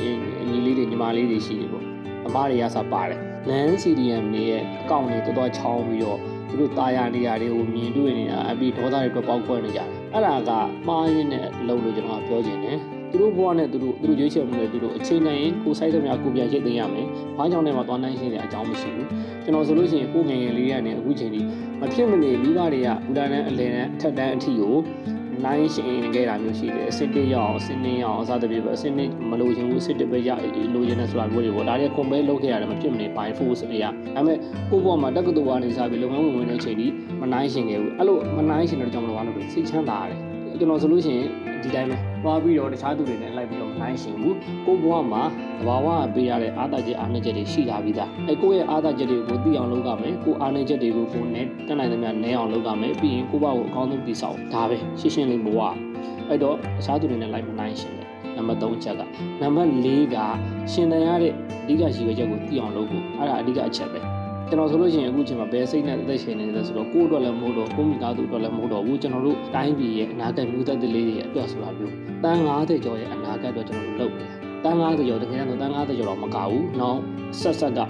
[0.50, 1.84] ညီလေးတွေညီမလေးတွေရှိတယ်ပေါ့။
[2.26, 3.18] အမတွေကစပါတယ်။
[3.50, 10.50] non CDM တွေရဲ့အကောင့်တွေတော်တော်ချောင်းပြီးတော့ သူတို့တာယာနေရာတွေကိုမြင်တွေ့နေတာအပြီးဒေါသတွေပေါက်ခွဲနေကြတယ်။အဲ့ဒါက
[10.88, 12.78] မှားရင်းနဲ့အလုပ်လို့ကျွန်တော်ကပြောချင်တယ်။
[13.10, 19.06] သူတို့ဘဝနဲ့သူတို့သူတို့ရွေးချယ်မှုနဲ့သူတို့အချိန်တိုင်းကိုစိုက်တဲ့များကိုပြန်ရိတ်သိမ်းရမယ်။ဘာကြောင့်လဲမှာသွားနိုင်ရှင်းတဲ့အကြောင်းမရှိဘူး။
[19.44, 21.40] ကျွန်တော်ဆိုလို့ရှိရင်ကိုငယ်ငယ်လေးကနေအခုချိန်ထိ
[21.80, 24.76] မဖြစ်မနေမိဘတွေကဘူတာနဲ့အလယ်နဲ့အထက်တန်းအထိကို
[25.44, 30.30] နိုင်ရှင်ခဲ့တာမျိုးရှိတယ်အစစ်တစ်ရအောင်အစစ်နှစ်ရအောင်အစသဖြင့်ပဲအစစ်နှစ်မလို့ခြင်းဘူးအစစ်တစ်ပဲရ
[30.74, 34.38] လိုချင်တဲ့ဆိုတာမျိုးတွေပေါ့ဒါတွေက compare လုပ်ခဲ့ရတယ်မဖြစ်မနေ by force အရာဒါပေမဲ့
[34.70, 36.86] ကိုယ့်ဘဝမှာတက္ကသိုလ်ကနေစားပြီးလုပ်ငန်းဝင်ဝင်တဲ့အချိန်ဒီ
[37.20, 40.27] မနိုင်ရှင်ခဲ့ဘူးအဲ့လိုမနိုင်ရှင်တဲ့ကြောင့်မလို့ဘာလို့လဲစိတ်ချမ်းသာရတယ်
[40.58, 41.28] ကျွန်တော်ဆိုလို့ရှိရင်
[41.62, 44.36] ဒီတိုင်းပဲသွားပြီးတော့တခြားသူတွေနဲ့လိုက်ပြီးတော့နိုင်ရှင်ဘူး
[44.66, 45.22] ကိုဘွားမှာ
[45.58, 55.74] သဘာဝပေးရတဲ့အားသာချက်အားနည်းချက်တွေရှိလာပြီးသားအဲကိုယ့်ရဲ့အားသာချက်တွေကိုသိအောင်လုပ်ရမယ်ကိုအားနည်းချက်တွေကိုကိုနဲ့တက်နိုင်သမျှနဲအောင်လုပ်ရမယ်ပြီးရင်ကိုဘွားကိုအကောင်းဆုံးတည်ဆောက်ဒါပဲရှင်းရှင်းလေးဘွား
[56.28, 59.02] အဲ့တော့တခြားသူတွေနဲ့လိုက်မနိုင်ရှင်တယ်နံပါတ်3ချက်က
[59.40, 60.16] နံပါတ်4က
[60.72, 64.00] ရှင်တန်ရတဲ့အဓိကရှိရချက်ကိုသိအောင်လုပ်ဖို့အဲ့ဒါအဓိကအချက်ပဲ
[64.50, 77.00] ကျွန်တော်ဆိုလို့ရှိရင်အခုချိန်မှာဘယ်စိတ်နဲ့အသက်ရှင်နေလဲဆိုတော့ကိုယ့်အတွက်လည်းမဟုတ်တော့ကိုယ့်မိသားစုအတွက်လည်းမဟုတ်တော့ဘူးကျွန်တော်တို့တိုင်းပြည်ရဲ့အနာဂတ်မျိုးသက်လေးတွေရဲ့အတွက်ဆိုတာမျိုးတန်း90ကျော်ရဲ့အနာဂတ်အတွက်ကျွန်တော်တို့လုပ်နေတာတန်း90ကျော်တကယ်တော့တန်း90ကျော်တော့မကဘူး။နောက်
[77.40, 77.80] ဆက်ဆက်က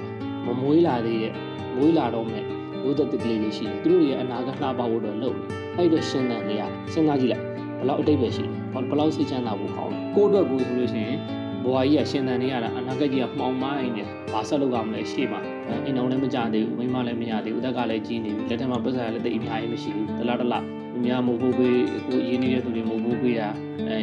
[0.47, 1.33] မမွေးလာသေးတဲ့
[1.77, 2.45] မွေးလာတော့မဲ့
[2.83, 5.45] မျိုးသက်ကလေးတွေရှိတယ်သူတို့ရဲ့အနာဂတ်လှပဖို့တော့လုပ်နေ
[5.77, 7.45] အဲ့တော့ရှင်းတယ်နေရစဉ်းစားကြည့်လိုက်
[7.79, 8.53] ဘလောက်အတိတ်ပဲရှိတယ်
[8.91, 11.19] ဘလောက်စိတ်ချမ်းသာဖို့ကောင်းလဲကိုယ့်အတွက်ကိုဆိုလို့ရှိရင်
[11.65, 15.41] ဘဝကြီးကရှင်သန်နေရတာအနာဂတ်ကြီးကမှောင်မိုင်းနေဘာဆက်လုပ်ရမလဲရှေ့မှာ
[15.85, 20.65] အိမ်တော်လည်းမကြသေးဘူးမိမလည်းမရသေးဘူးအသက်ကလည်းကြီးနေပြီလက်ထက်မှာပတ်စံလည်းတိတ်အများကြီးမရှိဘူးတလားတလား
[20.97, 23.49] အများမို့ဖို့ပေးကိုရင်းနေတဲ့သူတွေမို့ဖို့ပေးတာ
[23.89, 24.01] အဲ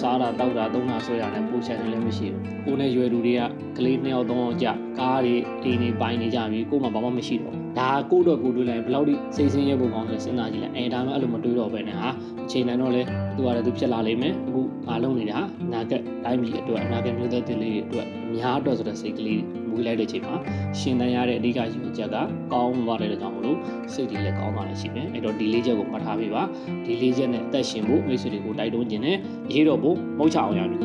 [0.00, 3.40] စားတာတောက်တာသုံးတာဆွဲတာလည်းပိုချန်တယ်လည်းမရှိဘူးကိုနဲ့ရွယ်သူတွေက
[3.76, 4.66] ကလေးနှစ်ယောက်သုံးယောက်ကြ
[4.98, 12.08] ကားတွေအိမ်တွေပိုင်နေကြပြီကိုမှဘာမှမရှိတော့ဒါကိုတော့ကိုတွေးလိုက်ဘယ်လောက်ထိစိတ်ဆင်းရဲဖို့ကောင်းလဲစဉ်းစားကြည့်လိုက်အဲဒါမှအဲ့လိုမတွေးတော့ပဲနဲ့ဟာ
[12.44, 13.02] အချိန်တိုင်းတော့လဲ
[13.36, 19.40] သူကလည်းသူဖြစ်လာလိမ့်မယ်အခုငါလုံးနေတာအနာဂတ်တိုင်းပြည်အတွက်အနာဂတ်မျိုးသက်တင်လေးတွေအတွက်အများအတွက်ဆိုတဲ့စိတ်ကလေး
[19.74, 20.34] မူလိုက်တဲ့အချိန်မှာ
[20.78, 22.16] ရှင်တန်ရတဲ့အဓိကရည်ရွယ်ချက်က
[22.52, 23.58] ကောင်းသွားတဲ့ကြောင့်မလို့
[23.92, 26.42] စိတ်တွေလည်းကောင်းသွားတယ်ရှိမယ်အဲ့တော့ဒီလေးချက်ကိုမှတ်ထားပေးပါ
[26.84, 29.16] ဒီလေးချက်နဲ့အသက်ရှင်ဖို့မိတ်ဆွေတွေကိုတိုက်တွန်းခြင်းနဲ့
[29.52, 30.80] ရေးတော့ဖို့မဟုတ်ချအောင်ရတယ်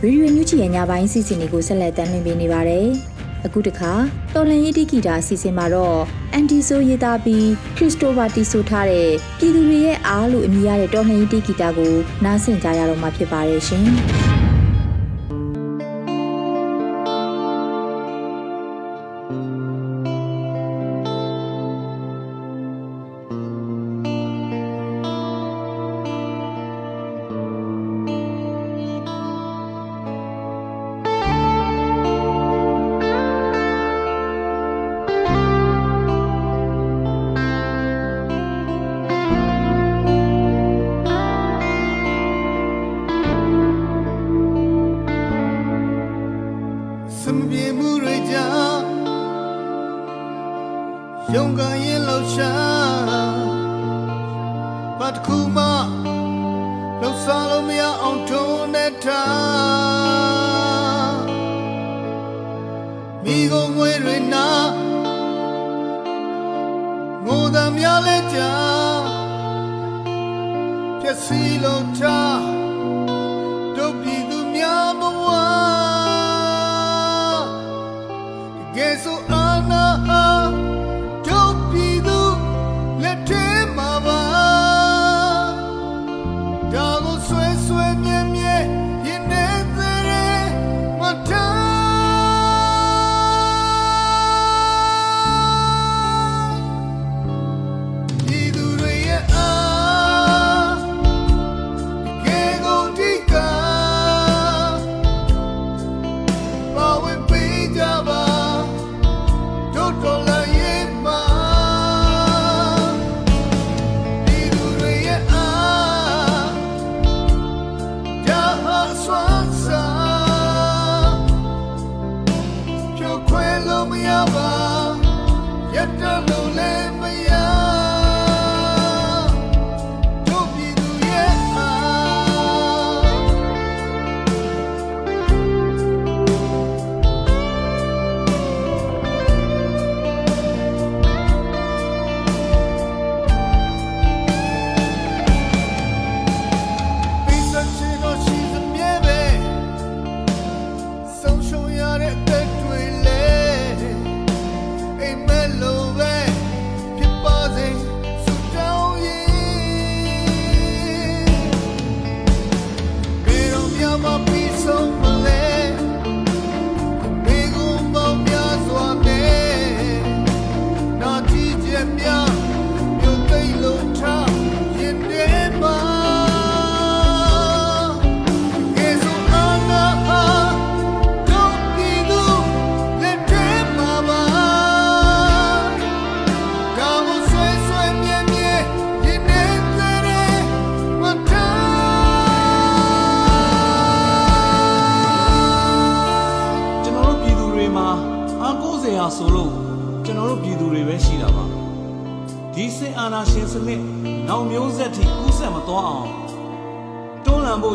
[0.00, 2.86] ဗီဒီယိုညူချီရဲ့ညပိုင်းစီစဉ်တွေကိုဆက်လက်တင်ပြနေပါတယ်။
[3.46, 3.92] အခုတခါ
[4.34, 5.98] တော်လန်ရေးတိဂီတာစီစဉ်မှာတော့
[6.32, 13.86] အန်တီဆိုရေးသားပြီးခရစ်စတိုဖာတီဆိုထားတဲ့ပြည်သူတွေရဲ့အားလို့အမည်ရတဲ့တော်လန်ရေးတိဂီတာကိုနားဆင်ကြရတော့မှာဖြစ်ပါတယ်ရှင်။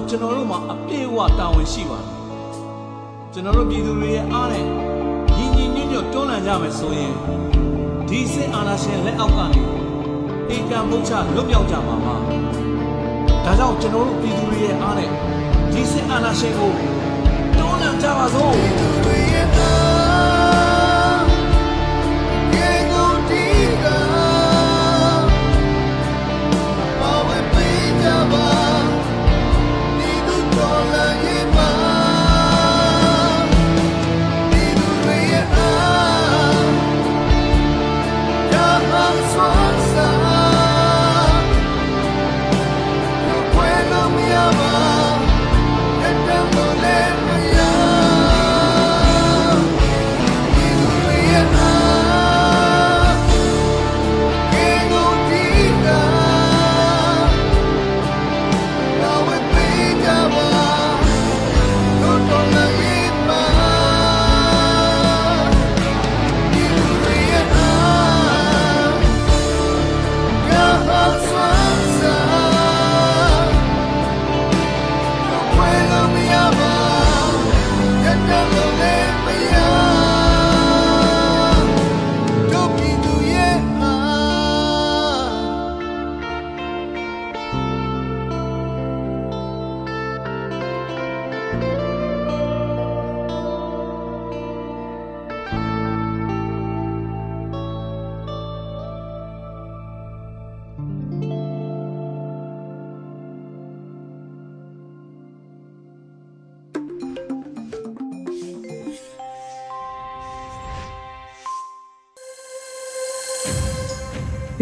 [0.09, 2.07] ကျွန်တော်တို့မှာအပြည့်အဝတာဝန်ရှိပါတယ်
[3.33, 4.65] ကျွန်တော်တို့ပြည်သူတွေရဲ့အားနဲ့
[5.35, 7.13] ညီညီညွတ်ညွတ်တွန်းလှန်ကြမယ်ဆိုရင်
[8.09, 9.63] ဒီစစ်အာဏာရှင်လက်အောက်ကနေ
[10.49, 12.15] အေကံမုတ်ချလွတ်မြောက်ကြမှာပါ
[13.45, 15.09] ဒါကြောင့်ကျွန်တော်တို့ပြည်သူတွေရဲ့အားနဲ့
[15.73, 16.71] ဒီစစ်အာဏာရှင်ကို
[17.57, 19.90] တွန်းလှန်ကြပါစို့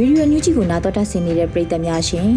[0.01, 2.29] ဗီဒီယိုညူးကြီးကိုနာတော်တာဆင်နေတဲ့ပရိသတ်များရှင်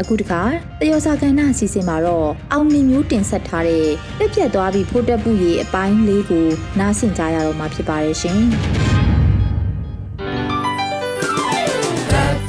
[0.00, 0.40] အခုတခါ
[0.80, 3.86] တယောစာကဏ္ဍအစီအစဉ်မှာတော့အောင်မြင်မျိုးတင်ဆက်ထားတဲ့
[4.18, 6.46] ပြက်ပြက်သွားပြီးဖိုးတက်ပူရေအပိုင်းလေးကို
[6.78, 8.40] နားဆင်ကြရတော့မှာဖြစ်ပါတယ်ရှင်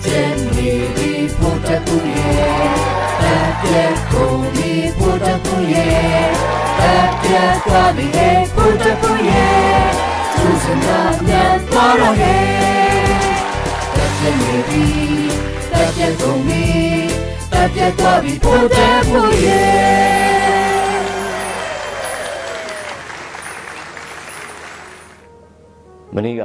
[0.04, 2.30] ပြက်နေပြီးဖိုးတက်ပူရေ
[3.62, 5.88] ပြက်ကုန်ပြီးဖိုးတက်ပူရေ
[7.24, 9.46] ပြက်သွားပြီးဖိုးတက်ပူရေ
[10.36, 12.81] သူစံနာမြတ်သွားတော့ဟဲ
[14.22, 14.84] ဖြစ်နေပြီ
[15.72, 16.64] တက်ပြတ်ကုန်ပြီ
[17.52, 19.68] တက်ပြတ်သွားပြီပိုတဲ့ဖို့ရဲ့
[26.16, 26.42] မနေ့က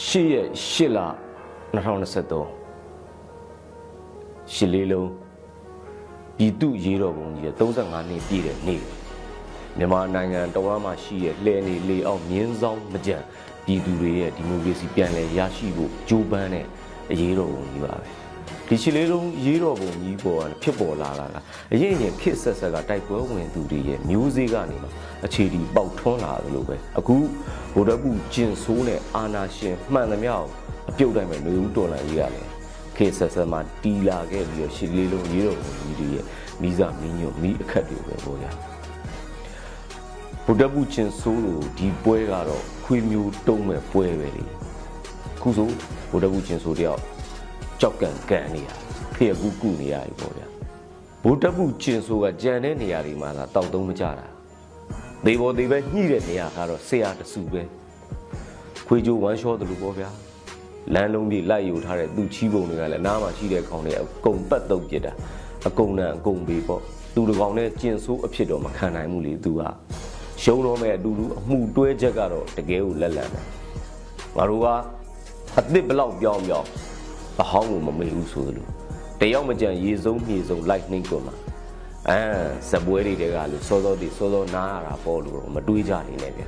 [0.00, 0.98] ၈ရက်၈လ
[1.74, 5.10] 2023ရှစ်လေးလုံး
[6.36, 8.82] ပြည်သူရေးတော်ပုံကြီး35နှစ်ပြည့်တဲ့နေ့
[9.78, 13.16] မြန်မာနိုင်ငံတဝမ်းမှာရှိတဲ့လှဲနေလေအောင်မြင်းဆောင်မကြံ
[13.64, 16.66] ပြည်သူတွေရဲ့ဒီမိုကရေစီပြန်လည်ရရှိဖို့ကြိုးပမ်းတဲ့
[17.10, 18.06] အရေးတော်ပုံကြီးပါပဲ
[18.68, 21.36] ဒီချီလေးလုံးရေးတော်ပုံကြီးပေါ်ကဖြစ်ပေါ်လာတာက
[21.72, 24.88] အရင်ရင်ခစ်ဆက်ဆက်ကတိုက်ပွဲဝင်သူတွေရဲ့မျိုးစေ့ကနေမှ
[25.24, 27.16] အခြေဒီပေါက်ထွန်းလာတယ်လို့ပဲအခု
[27.74, 30.34] ဗိုလ်တပ်ဘူးကျင်ဆိုးနဲ့အာနာရှင်မှန်သမျှ
[30.90, 32.46] အပြုတ်တိုင်းပဲလူဦးတော်လာရေးရတယ်
[32.96, 36.24] ခေဆက်ဆက်မှာတီလာခဲ့ပြီးတော့ရှစ်လေးလုံးရေးတော်ပုံကြီးတွေရဲ့
[36.62, 38.50] မိစားမင်းညွတ်မိအခက်တွေပဲပေါ့ဗျာ
[40.44, 44.44] ဗုဒ္ဓဘုချင်းဆိုးလို့ဒီပွဲကတော့ခွေမျိုးတုံးမဲ့ပွဲပဲလေ
[45.44, 45.68] ခုဆို
[46.10, 47.00] ဗိုလ်တကူချင်းဆိုတယောက်
[47.80, 48.68] ကြောက်ကန်ကန်နေရ
[49.14, 50.46] ဖေကူကုနေရပြီပေါ့ဗျာ
[51.22, 54.26] ဗိုလ်တကူချင်းဆိုကကြံတဲ့နေရာတွေမှာသာတောက်သုံးမကြတာ
[55.24, 57.62] ဒေဘောဒေပဲညှိတဲ့နေရာကတော့ဆရာတစုပဲ
[58.86, 60.10] ခွေကြိုဝမ်းလျှောတယ်လို့ပေါ့ဗျာ
[60.94, 65.12] လမ်းလုံးကြီးလိုက်ယူထားတဲ့သူချီးပုံတွေကလည်းနားမှာရှိတဲ့ခေါင်းတွေအကုန်ပတ်တုပ်ပြစ်တာ
[65.68, 66.82] အကုန်နဲ့အကုန်ပေးပေါ့
[67.14, 69.62] သူတကောင်နဲ့ကျင်ဆိုးအဖြစ်တော့မခံနိုင်ဘူးလေသူက
[70.42, 73.44] ရှုံးတော့မဲ့အတူတူအမှုတွဲချက်ကတော့တကယ်ကိုလက်လန်တယ်
[74.36, 74.66] ငါတို့က
[75.58, 76.68] အသစ်ဘလောက်ပြောင်းပြောင်း
[77.42, 78.68] အဟောင်းကိုမမေ့ဘူးဆိုလို့
[79.20, 81.36] တယောက်မကြံရေစုံမြေစုံလိုက်နှိမ့်ကုန်မှာ
[82.08, 82.20] အဲ
[82.70, 86.46] စပွဲတွေတဲကလို့စောစောတည်စောစောနားရတာပေါ့လို့မတွေးကြနေနဲ့ဗျာ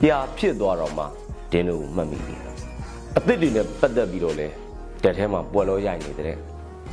[0.00, 1.04] ပြာဖြစ်သွားတော့မှ
[1.52, 2.36] ဒင်းတို့မှတ်မိပြီ
[3.16, 4.48] အသစ်တွေနဲ့ပတ်သက်ပြီးတော့လဲ
[5.02, 6.36] တက်ထဲမှာပွက်လို့ရိုက်နေတဲ့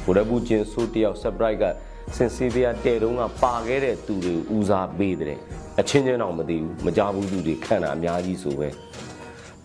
[0.04, 1.64] ဘုရားဘူးချင်းဆိုးတယောက် surprise က
[2.16, 5.40] စင်စီဗီယာတဲတုံးကပါခဲ့တဲ့သူတွေဦးစားပေးတဲ့
[5.80, 8.70] အချင်းချင်းတော့မသိဘူးမကြဘူးသူတွေခံတာအများကြီးဆိုပဲ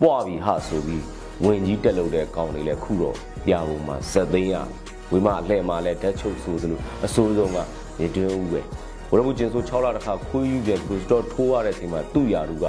[0.01, 1.03] ပွားပြီးဟာဆိုပြီး
[1.45, 3.15] ဝင်ကြီးတက်လို့တဲ့ကောင်းတွေလဲခုတော့
[3.45, 4.55] ပြပုံမှာဇက်သိန်းရ
[5.11, 7.57] ဝိမအလှဲ့မှာလဲဓာတ်ချုပ်ဆိုသလိုအစိုးဆုံးက
[7.99, 8.61] နေတွင်းဦးပဲ
[9.09, 12.65] ဘုရားဘူးချင်းဆိုး6လတခါခွေးယူပြန်ပြီးတော့ထိုးရတဲ့အချိန်မှာသူ့ယာလူက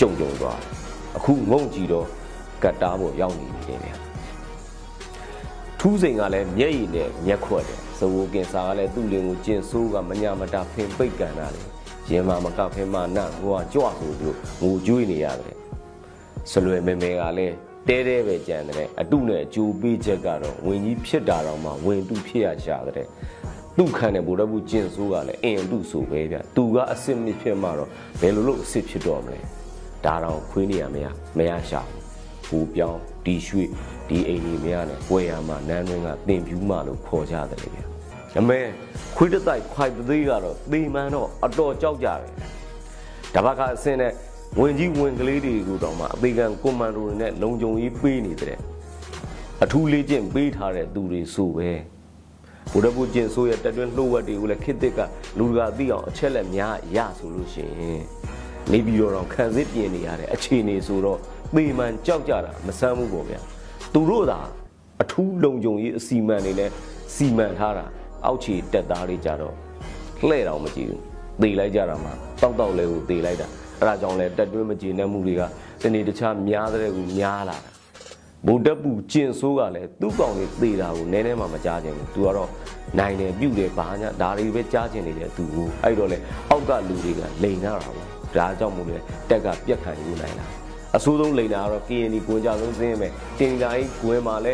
[0.00, 0.58] ကြုံကြုံသွား
[1.16, 2.06] အခုငုံကြည့်တော့
[2.62, 3.94] ကတ်တားပေါ်ရောက်နေပြီလေဗျာ
[5.80, 11.62] ထူးစိန်ကလည်းမျက်ရည်နဲ့မျက်ခွက်တယ်ဇဝိုကင်စာကလည်းသူ့လင်ကိုကျင်ဆိုးကမညာမတာဖင်ပိတ်ကန်တာလေ
[12.10, 15.56] ရင်မာမကဖင်မာနဟိုကကြွဆိုလို့ငိုကြွေးနေရတယ်
[16.50, 17.56] ဆလွယ်မဲမဲကလည်း
[17.88, 23.06] တဲတဲပဲကြံတယ်အတုနဲ့အကျိုးပေးချက်ကတော့ဝင်ကြီးဖြစ်တာတော့မှဝင်တုဖြစ်ရရှာတဲ့
[23.78, 29.40] သူ့ခံတဲ့ဗိုလ်တပ်ဘူးကျင်ဆိုးကလည်းအင်တုဆိုပဲဗျသူကအစ်စ်မဖြစ်မှတော့ဘယ်လိုလုပ်အစ်စ်ဖြစ်တော့မလဲ
[30.04, 31.06] ဒါတော့ခွေးနေရမရ
[31.38, 32.06] မရရှာဘူး
[32.46, 33.68] ဘူပြောင်းဒီရွှေ့
[34.08, 37.80] ဒီအိမ်ကြီးမရနဲ့ပွဲရမှာနန်းတွင်းကတင်ပြူးမှလို့ခေါ်ကြတယ်ဗျ
[38.38, 38.60] အမေ
[39.16, 42.30] ခွေးတတိုက်ခွိုက်သေးကတော့သေမှန်တော့အတော်ကြောက်ကြတယ်
[43.34, 44.12] တပတ်ကအစင်းနဲ့
[44.60, 48.58] ဝင်ကြီးဝင်ကလေးတွေကိုတော့မှအသေးခံကွန်မန်ဒိုတွေနဲ့လုံခြုံရေးပေးနေတဲ့
[49.62, 51.70] အထူးလေးကျင့်ပေးထားတဲ့သူတွေဆိုပဲ
[52.72, 55.00] ဘုဒ္ဓဘုကျင့်ဆိုရဲ့တက်တွင်းလှုပ်ဝက်တွေကိုလည်းခေတ်သစ်က
[55.38, 58.02] လူကသိအောင်အချက်လက်များရဆိုလို့ရှိရင်
[58.72, 61.18] နေပြီးတော့ခံစစ်ပြင်နေရတဲ့အခြေအနေဆိုတော့
[61.54, 63.40] ပေမှန်ကြောက်ကြတာမဆမ်းဘူးပေါ့ဗျာ
[63.94, 64.38] သူတို့သာ
[65.02, 66.70] အထူးလုံခြုံရေးအစီမံတွေနဲ့
[67.14, 67.84] စီမံထားတာ
[68.24, 69.54] အောက်ခြေတက်သားတွေကြတော့
[70.28, 71.02] လှဲ့တော့မကြည့်ဘူး
[71.42, 73.48] သေလိုက်ကြတာမှတောက်တောက်လဲကိုသေလိုက်တာ
[73.80, 75.42] အဲဒါကြောင့်လဲတက်တွင်းမကြည်နဲ့မှုတွေက
[75.82, 77.70] တနေ့တခြားများတဲ့ကူများလာတာ
[78.46, 82.50] ဗုဒ္ဓပူကျင်ဆိုးကလည်းသူ့ကောင်လေးသေတာကိုနည်းနည်းမှမကြားချင်ဘူးသူကတော့
[82.98, 86.18] နိုင်တယ်ပြုတ်တယ်ဘာညာဒါတွေပဲကြားချင်နေတယ်သူကိုအဲ့တော့လေ
[86.50, 87.96] အောက်ကလူတွေကလိန်နေတာပေါ့
[88.36, 88.98] ဒါကြောင့်မို့လဲ
[89.30, 90.46] တက်ကပြက်ခံယူနိုင်တာ
[90.96, 93.08] အဆိုးဆုံးလိန်တာကတော့ KNY ကိုကြဆုံးစင်းပဲ
[93.38, 94.52] တင်ကြိုင်းကွယ်မှာလဲ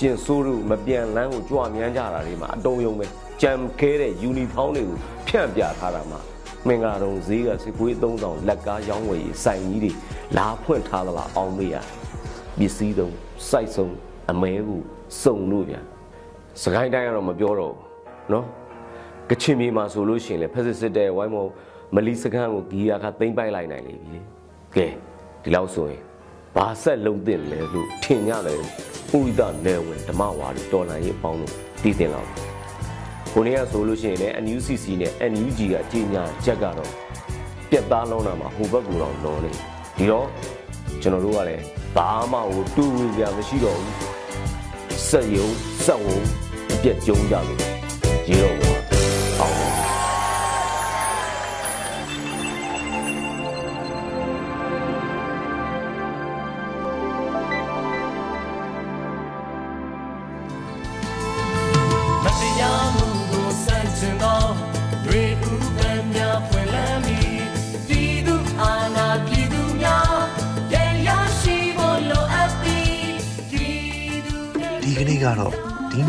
[0.00, 3.06] ကျင်ဆိုးတို့မပြန်လန်းကိုကြွမြန်းကြတာတွေမှာအတုံးယုံပဲ
[3.42, 6.20] ကြံခဲတဲ့ယူနီဖောင်းတွေကိုဖြန့်ပြထားတာမှာ
[6.68, 9.92] မင်္ဂလာတုံဈေးကစစ်ကွေး3000လက်ကားရောင်းဝယ်ရေးစိုင်ကြီးတွေ
[10.38, 11.76] လာဖွင့်ထားသလားအောင်မေးရ
[12.58, 13.14] ပစ္စည်းတုံး
[13.48, 13.94] စိုက်ဆုံး
[14.30, 14.80] အမဲကို
[15.22, 15.80] စုံလို့ဗျာ
[16.62, 18.46] စကိုင်းတိုင်းကတော့မပြောတော့ဘူးနော်
[19.30, 21.46] ကချင်ပြည်မှာဆိုလို့ရှိရင်လေဖက်စစ်စစ်တဲ့ဝိုင်းမော
[21.94, 24.18] မလီစကန်းကိုဂီယာကသိမ့်ပိုက်လိုက်နိုင်လေပြီ
[24.74, 24.86] ကဲ
[25.42, 26.02] ဒီလောက်ဆိုရင်
[26.56, 28.62] ဘာဆက်လုံးတင်လဲလို့ထင်ရတယ်ဥ
[29.12, 32.28] ရိဒနယ်ဝင်ဓမ္မဝါဒီတော်လန်ရေးအပေါင်းလို့တည်တင်လောက်
[33.34, 36.90] ကိုနေရဆိုလို့ရှိရင်လည်း NUCC နဲ့ NUG ကကြီးညာချက်ကတော့
[37.70, 39.50] ပြက်သားလုံးတာမှာဟိုဘက်ကတော့လွန်နေ
[39.96, 40.26] ဒီတော့
[41.02, 41.62] ကျွန်တော်တို့ကလည်း
[41.96, 43.96] ဘာမှဟိုတူဝေကြမရှိတော့ဘူး
[45.08, 45.48] စက်ယုံ
[45.84, 46.20] စက်ဝုံ
[46.72, 47.60] အပြက်ကျုံကြလို့
[48.28, 48.79] ရေတော့